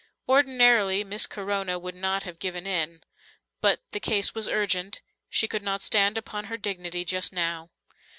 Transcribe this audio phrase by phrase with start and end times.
[0.27, 3.01] Ordinarily Miss Corona would not have given in.
[3.61, 7.69] But the case was urgent; she could not stand upon her dignity just now.